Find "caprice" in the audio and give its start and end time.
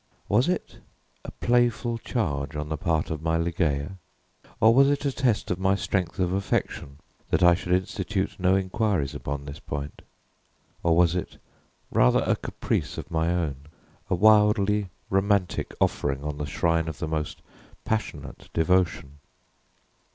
12.35-12.97